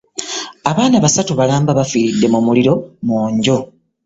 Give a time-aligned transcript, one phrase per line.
[0.69, 2.73] Abaana basatu balamba baafiiridde mu muliro
[3.07, 3.57] mu nju.